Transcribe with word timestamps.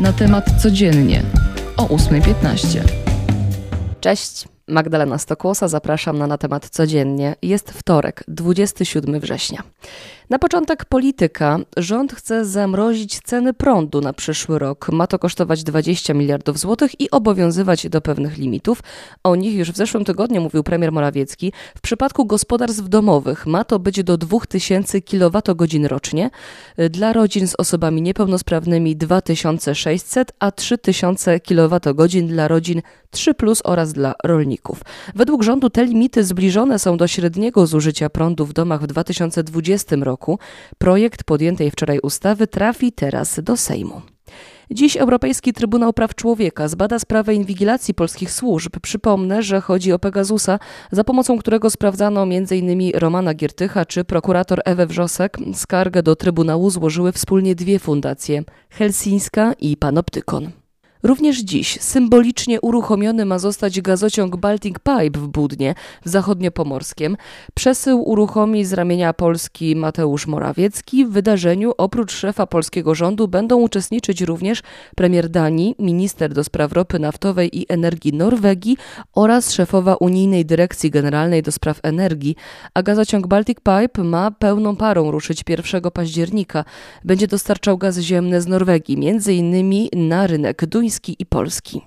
Na 0.00 0.12
temat 0.12 0.62
codziennie 0.62 1.22
o 1.76 1.86
8.15. 1.86 2.80
Cześć, 4.00 4.48
Magdalena 4.68 5.18
Stokłosa, 5.18 5.68
zapraszam 5.68 6.18
na 6.18 6.26
Na 6.26 6.38
temat 6.38 6.68
codziennie. 6.68 7.34
Jest 7.42 7.70
wtorek, 7.70 8.24
27 8.28 9.20
września. 9.20 9.62
Na 10.30 10.38
początek 10.38 10.84
polityka. 10.84 11.58
Rząd 11.76 12.12
chce 12.12 12.44
zamrozić 12.44 13.20
ceny 13.20 13.54
prądu 13.54 14.00
na 14.00 14.12
przyszły 14.12 14.58
rok. 14.58 14.88
Ma 14.88 15.06
to 15.06 15.18
kosztować 15.18 15.64
20 15.64 16.14
miliardów 16.14 16.58
złotych 16.58 17.00
i 17.00 17.10
obowiązywać 17.10 17.88
do 17.88 18.00
pewnych 18.00 18.38
limitów. 18.38 18.82
O 19.24 19.36
nich 19.36 19.54
już 19.54 19.72
w 19.72 19.76
zeszłym 19.76 20.04
tygodniu 20.04 20.40
mówił 20.40 20.62
premier 20.62 20.92
Morawiecki. 20.92 21.52
W 21.76 21.80
przypadku 21.80 22.26
gospodarstw 22.26 22.88
domowych 22.88 23.46
ma 23.46 23.64
to 23.64 23.78
być 23.78 24.04
do 24.04 24.16
2000 24.16 25.00
kWh 25.00 25.88
rocznie. 25.88 26.30
Dla 26.90 27.12
rodzin 27.12 27.48
z 27.48 27.54
osobami 27.58 28.02
niepełnosprawnymi 28.02 28.96
2600, 28.96 30.32
a 30.38 30.50
3000 30.50 31.40
kWh 31.40 32.08
dla 32.26 32.48
rodzin 32.48 32.82
3 33.10 33.34
plus 33.34 33.62
oraz 33.64 33.92
dla 33.92 34.14
rolników. 34.24 34.82
Według 35.14 35.42
rządu 35.42 35.70
te 35.70 35.84
limity 35.84 36.24
zbliżone 36.24 36.78
są 36.78 36.96
do 36.96 37.06
średniego 37.06 37.66
zużycia 37.66 38.10
prądu 38.10 38.46
w 38.46 38.52
domach 38.52 38.82
w 38.82 38.86
2020 38.86 39.96
roku 39.96 40.17
roku. 40.18 40.38
Projekt 40.78 41.24
podjętej 41.24 41.70
wczoraj 41.70 41.98
ustawy 42.02 42.46
trafi 42.46 42.92
teraz 42.92 43.40
do 43.42 43.56
Sejmu. 43.56 44.02
Dziś 44.70 44.96
Europejski 44.96 45.52
Trybunał 45.52 45.92
Praw 45.92 46.14
Człowieka 46.14 46.68
zbada 46.68 46.98
sprawę 46.98 47.34
inwigilacji 47.34 47.94
polskich 47.94 48.30
służb. 48.30 48.76
Przypomnę, 48.82 49.42
że 49.42 49.60
chodzi 49.60 49.92
o 49.92 49.98
Pegasusa, 49.98 50.58
za 50.92 51.04
pomocą 51.04 51.38
którego 51.38 51.70
sprawdzano 51.70 52.22
m.in. 52.22 52.90
Romana 52.94 53.34
Giertycha 53.34 53.84
czy 53.84 54.04
prokurator 54.04 54.60
Ewę 54.64 54.86
Wrzosek. 54.86 55.38
Skargę 55.54 56.02
do 56.02 56.16
Trybunału 56.16 56.70
złożyły 56.70 57.12
wspólnie 57.12 57.54
dwie 57.54 57.78
fundacje 57.78 58.42
Helsińska 58.70 59.52
i 59.52 59.76
Panoptykon. 59.76 60.50
Również 61.08 61.38
dziś 61.38 61.78
symbolicznie 61.80 62.60
uruchomiony 62.60 63.24
ma 63.24 63.38
zostać 63.38 63.80
gazociąg 63.80 64.36
Baltic 64.36 64.76
Pipe 64.76 65.20
w 65.20 65.28
Budnie, 65.28 65.74
w 66.04 66.08
zachodniopomorskiem. 66.08 67.16
Przesył 67.54 68.08
uruchomi 68.08 68.64
z 68.64 68.72
ramienia 68.72 69.12
Polski 69.12 69.76
Mateusz 69.76 70.26
Morawiecki. 70.26 71.06
W 71.06 71.10
wydarzeniu 71.10 71.72
oprócz 71.78 72.12
szefa 72.12 72.46
polskiego 72.46 72.94
rządu 72.94 73.28
będą 73.28 73.56
uczestniczyć 73.56 74.20
również 74.20 74.62
premier 74.96 75.28
Danii, 75.28 75.74
minister 75.78 76.34
do 76.34 76.44
spraw 76.44 76.72
ropy 76.72 76.98
naftowej 76.98 77.58
i 77.58 77.66
energii 77.68 78.12
Norwegii 78.12 78.76
oraz 79.14 79.52
szefowa 79.52 79.94
Unijnej 79.94 80.46
Dyrekcji 80.46 80.90
Generalnej 80.90 81.42
do 81.42 81.52
spraw 81.52 81.80
energii. 81.82 82.36
A 82.74 82.82
gazociąg 82.82 83.26
Baltic 83.26 83.58
Pipe 83.58 84.04
ma 84.04 84.30
pełną 84.30 84.76
parą 84.76 85.10
ruszyć 85.10 85.44
1 85.48 85.82
października. 85.90 86.64
Będzie 87.04 87.26
dostarczał 87.26 87.78
gaz 87.78 87.98
ziemny 87.98 88.40
z 88.40 88.46
Norwegii, 88.46 88.96
między 88.96 89.34
innymi 89.34 89.90
na 89.96 90.26
rynek 90.26 90.66
duński 90.66 90.97
i 91.06 91.24
polski. 91.24 91.82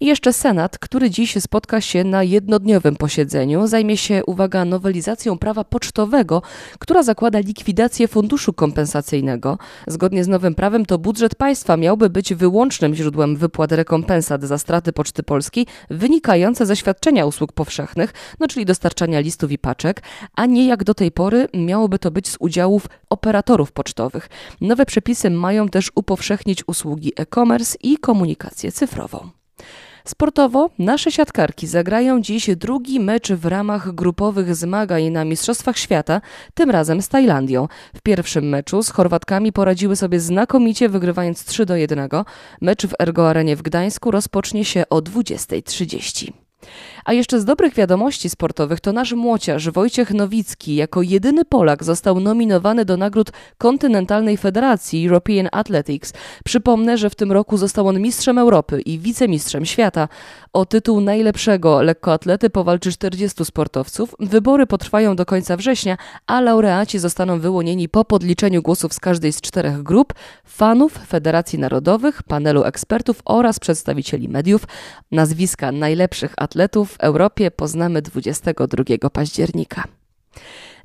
I 0.00 0.06
jeszcze 0.06 0.32
Senat, 0.32 0.78
który 0.78 1.10
dziś 1.10 1.34
spotka 1.40 1.80
się 1.80 2.04
na 2.04 2.22
jednodniowym 2.22 2.96
posiedzeniu, 2.96 3.66
zajmie 3.66 3.96
się, 3.96 4.22
uwaga, 4.26 4.64
nowelizacją 4.64 5.38
prawa 5.38 5.64
pocztowego, 5.64 6.42
która 6.78 7.02
zakłada 7.02 7.38
likwidację 7.38 8.08
funduszu 8.08 8.52
kompensacyjnego. 8.52 9.58
Zgodnie 9.86 10.24
z 10.24 10.28
nowym 10.28 10.54
prawem 10.54 10.86
to 10.86 10.98
budżet 10.98 11.34
państwa 11.34 11.76
miałby 11.76 12.10
być 12.10 12.34
wyłącznym 12.34 12.94
źródłem 12.94 13.36
wypłat 13.36 13.72
rekompensat 13.72 14.42
za 14.42 14.58
straty 14.58 14.92
Poczty 14.92 15.22
Polskiej 15.22 15.66
wynikające 15.90 16.66
ze 16.66 16.76
świadczenia 16.76 17.26
usług 17.26 17.52
powszechnych, 17.52 18.12
no 18.40 18.48
czyli 18.48 18.66
dostarczania 18.66 19.20
listów 19.20 19.52
i 19.52 19.58
paczek, 19.58 20.02
a 20.34 20.46
nie 20.46 20.66
jak 20.66 20.84
do 20.84 20.94
tej 20.94 21.12
pory 21.12 21.48
miałoby 21.54 21.98
to 21.98 22.10
być 22.10 22.28
z 22.28 22.36
udziałów 22.40 22.86
operatorów 23.10 23.72
pocztowych. 23.72 24.28
Nowe 24.60 24.86
przepisy 24.86 25.30
mają 25.30 25.68
też 25.68 25.90
upowszechnić 25.94 26.62
usługi 26.66 27.12
e-commerce 27.16 27.78
i 27.82 27.96
komunikację 27.96 28.72
cyfrową. 28.72 29.37
Sportowo 30.04 30.70
nasze 30.78 31.12
siatkarki 31.12 31.66
zagrają 31.66 32.20
dziś 32.20 32.50
drugi 32.56 33.00
mecz 33.00 33.32
w 33.32 33.46
ramach 33.46 33.94
grupowych 33.94 34.56
zmagań 34.56 35.10
na 35.10 35.24
Mistrzostwach 35.24 35.78
Świata, 35.78 36.20
tym 36.54 36.70
razem 36.70 37.02
z 37.02 37.08
Tajlandią. 37.08 37.68
W 37.94 38.00
pierwszym 38.00 38.48
meczu 38.48 38.82
z 38.82 38.90
Chorwatkami 38.90 39.52
poradziły 39.52 39.96
sobie 39.96 40.20
znakomicie, 40.20 40.88
wygrywając 40.88 41.44
3 41.44 41.66
do 41.66 41.76
1. 41.76 42.08
Mecz 42.60 42.86
w 42.86 42.94
Ergo 42.98 43.30
Arenie 43.30 43.56
w 43.56 43.62
Gdańsku 43.62 44.10
rozpocznie 44.10 44.64
się 44.64 44.84
o 44.90 44.98
20.30. 44.98 46.32
A 47.08 47.12
jeszcze 47.12 47.40
z 47.40 47.44
dobrych 47.44 47.74
wiadomości 47.74 48.30
sportowych 48.30 48.80
to 48.80 48.92
nasz 48.92 49.12
młociarz 49.12 49.70
Wojciech 49.70 50.14
Nowicki 50.14 50.74
jako 50.74 51.02
jedyny 51.02 51.44
Polak 51.44 51.84
został 51.84 52.20
nominowany 52.20 52.84
do 52.84 52.96
nagród 52.96 53.30
Kontynentalnej 53.58 54.36
Federacji 54.36 55.06
European 55.06 55.48
Athletics. 55.52 56.12
Przypomnę, 56.44 56.98
że 56.98 57.10
w 57.10 57.14
tym 57.14 57.32
roku 57.32 57.56
został 57.56 57.88
on 57.88 58.00
mistrzem 58.00 58.38
Europy 58.38 58.80
i 58.80 58.98
wicemistrzem 58.98 59.64
świata. 59.64 60.08
O 60.52 60.66
tytuł 60.66 61.00
najlepszego 61.00 61.82
lekkoatlety 61.82 62.50
powalczy 62.50 62.92
40 62.92 63.44
sportowców. 63.44 64.14
Wybory 64.20 64.66
potrwają 64.66 65.16
do 65.16 65.26
końca 65.26 65.56
września, 65.56 65.96
a 66.26 66.40
laureaci 66.40 66.98
zostaną 66.98 67.40
wyłonieni 67.40 67.88
po 67.88 68.04
podliczeniu 68.04 68.62
głosów 68.62 68.94
z 68.94 69.00
każdej 69.00 69.32
z 69.32 69.40
czterech 69.40 69.82
grup 69.82 70.14
fanów, 70.44 70.92
federacji 70.92 71.58
narodowych, 71.58 72.22
panelu 72.22 72.64
ekspertów 72.64 73.22
oraz 73.24 73.58
przedstawicieli 73.58 74.28
mediów. 74.28 74.62
Nazwiska 75.12 75.72
najlepszych 75.72 76.34
atletów 76.36 76.97
w 76.98 77.04
Europie 77.04 77.50
poznamy 77.50 78.02
22 78.02 79.10
października. 79.12 79.84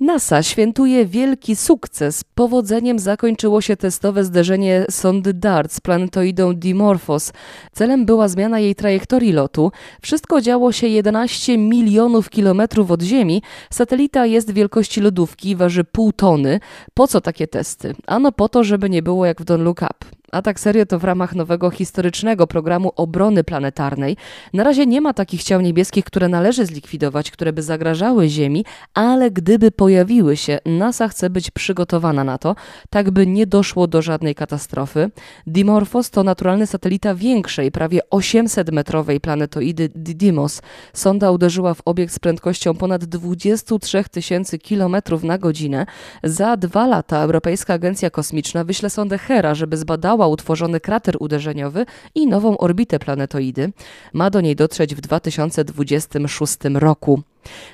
NASA 0.00 0.42
świętuje 0.42 1.06
wielki 1.06 1.56
sukces. 1.56 2.24
Powodzeniem 2.34 2.98
zakończyło 2.98 3.60
się 3.60 3.76
testowe 3.76 4.24
zderzenie 4.24 4.84
sondy 4.90 5.34
DART 5.34 5.72
z 5.72 5.80
planetoidą 5.80 6.54
Dimorphos. 6.54 7.32
Celem 7.72 8.06
była 8.06 8.28
zmiana 8.28 8.60
jej 8.60 8.74
trajektorii 8.74 9.32
lotu. 9.32 9.72
Wszystko 10.02 10.40
działo 10.40 10.72
się 10.72 10.86
11 10.86 11.58
milionów 11.58 12.30
kilometrów 12.30 12.90
od 12.90 13.02
Ziemi. 13.02 13.42
Satelita 13.70 14.26
jest 14.26 14.50
wielkości 14.50 15.00
lodówki, 15.00 15.56
waży 15.56 15.84
pół 15.84 16.12
tony. 16.12 16.60
Po 16.94 17.06
co 17.06 17.20
takie 17.20 17.46
testy? 17.46 17.94
Ano 18.06 18.32
po 18.32 18.48
to, 18.48 18.64
żeby 18.64 18.90
nie 18.90 19.02
było 19.02 19.26
jak 19.26 19.40
w 19.40 19.44
Don't 19.44 19.62
Look 19.62 19.82
Up. 19.82 20.20
A 20.32 20.42
tak 20.42 20.60
serio 20.60 20.86
to 20.86 20.98
w 20.98 21.04
ramach 21.04 21.34
nowego 21.34 21.70
historycznego 21.70 22.46
programu 22.46 22.92
obrony 22.96 23.44
planetarnej. 23.44 24.16
Na 24.52 24.64
razie 24.64 24.86
nie 24.86 25.00
ma 25.00 25.14
takich 25.14 25.42
ciał 25.42 25.60
niebieskich, 25.60 26.04
które 26.04 26.28
należy 26.28 26.66
zlikwidować, 26.66 27.30
które 27.30 27.52
by 27.52 27.62
zagrażały 27.62 28.28
Ziemi, 28.28 28.64
ale 28.94 29.30
gdyby 29.30 29.70
pojawiły 29.70 29.89
się, 30.34 30.58
NASA 30.66 31.08
chce 31.08 31.30
być 31.30 31.50
przygotowana 31.50 32.24
na 32.24 32.38
to, 32.38 32.56
tak 32.90 33.10
by 33.10 33.26
nie 33.26 33.46
doszło 33.46 33.86
do 33.86 34.02
żadnej 34.02 34.34
katastrofy. 34.34 35.10
Dimorphos 35.46 36.10
to 36.10 36.22
naturalny 36.22 36.66
satelita 36.66 37.14
większej, 37.14 37.72
prawie 37.72 38.00
800-metrowej 38.10 39.20
planetoidy 39.20 39.90
Didymos. 39.94 40.62
Sonda 40.92 41.30
uderzyła 41.30 41.74
w 41.74 41.82
obiekt 41.84 42.14
z 42.14 42.18
prędkością 42.18 42.74
ponad 42.74 43.04
23 43.04 44.04
tysięcy 44.10 44.58
kilometrów 44.58 45.24
na 45.24 45.38
godzinę. 45.38 45.86
Za 46.24 46.56
dwa 46.56 46.86
lata 46.86 47.22
Europejska 47.22 47.74
Agencja 47.74 48.10
Kosmiczna 48.10 48.64
wyśle 48.64 48.90
sondę 48.90 49.18
Hera, 49.18 49.54
żeby 49.54 49.76
zbadała 49.76 50.26
utworzony 50.26 50.80
krater 50.80 51.16
uderzeniowy 51.20 51.86
i 52.14 52.26
nową 52.26 52.58
orbitę 52.58 52.98
planetoidy. 52.98 53.72
Ma 54.12 54.30
do 54.30 54.40
niej 54.40 54.56
dotrzeć 54.56 54.94
w 54.94 55.00
2026 55.00 56.56
roku. 56.74 57.22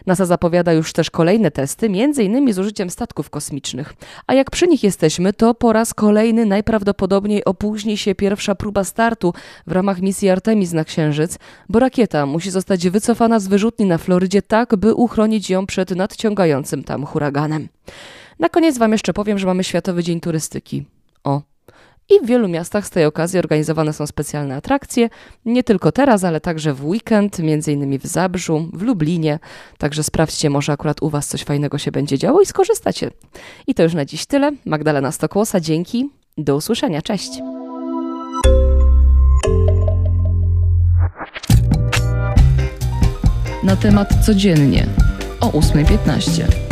NASA 0.07 0.27
zapowiada 0.27 0.73
już 0.73 0.93
też 0.93 1.11
kolejne 1.11 1.51
testy, 1.51 1.87
m.in. 1.87 2.53
z 2.53 2.59
użyciem 2.59 2.91
statków 2.91 3.31
kosmicznych. 3.31 3.95
A 4.27 4.35
jak 4.35 4.51
przy 4.51 4.67
nich 4.67 4.83
jesteśmy, 4.83 5.33
to 5.33 5.55
po 5.55 5.73
raz 5.73 5.95
kolejny 5.95 6.47
najprawdopodobniej 6.47 7.45
opóźni 7.45 7.97
się 7.97 8.15
pierwsza 8.15 8.55
próba 8.55 8.85
startu 8.85 9.35
w 9.67 9.73
ramach 9.73 10.01
misji 10.01 10.31
Artemis 10.31 10.73
na 10.73 10.85
Księżyc, 10.85 11.39
bo 11.69 11.79
rakieta 11.79 12.27
musi 12.27 12.51
zostać 12.51 12.89
wycofana 12.89 13.41
z 13.41 13.49
wyrzutni 13.49 13.87
na 13.87 13.99
Florydzie 13.99 14.43
tak, 14.43 14.77
by 14.77 14.95
uchronić 14.95 15.51
ją 15.51 15.67
przed 15.67 15.91
nadciągającym 15.91 16.85
tam 16.85 17.07
huraganem. 17.07 17.69
Na 18.39 18.49
koniec 18.49 18.79
Wam 18.79 18.93
jeszcze 18.93 19.13
powiem, 19.13 19.39
że 19.39 19.47
mamy 19.47 19.65
Światowy 19.65 20.03
Dzień 20.03 20.21
Turystyki. 20.21 20.85
O, 21.25 21.43
i 22.09 22.21
w 22.21 22.27
wielu 22.27 22.49
miastach 22.49 22.87
z 22.87 22.91
tej 22.91 23.05
okazji 23.05 23.39
organizowane 23.39 23.93
są 23.93 24.07
specjalne 24.07 24.57
atrakcje, 24.57 25.09
nie 25.45 25.63
tylko 25.63 25.93
teraz, 25.93 26.25
ale 26.25 26.41
także 26.41 26.75
w 26.75 26.85
weekend, 26.85 27.39
innymi 27.39 27.99
w 27.99 28.07
Zabrzu, 28.07 28.69
w 28.73 28.83
Lublinie. 28.83 29.39
Także 29.79 30.03
sprawdźcie, 30.03 30.51
może 30.51 30.73
akurat 30.73 31.03
u 31.03 31.11
Was 31.11 31.29
coś 31.29 31.43
fajnego 31.43 31.79
się 31.79 31.91
będzie 31.91 32.19
działo 32.19 32.41
i 32.41 32.47
skorzystacie. 32.47 33.11
I 33.67 33.75
to 33.75 33.83
już 33.83 33.95
na 33.95 34.05
dziś 34.05 34.27
tyle. 34.27 34.53
Magdalena 34.65 35.13
Stokłosa, 35.13 35.61
dzięki. 35.61 36.11
Do 36.39 36.57
usłyszenia. 36.57 37.03
Cześć. 37.03 37.31
Na 43.63 43.77
temat 43.77 44.09
codziennie 44.27 44.87
o 45.41 45.47
8.15. 45.51 46.66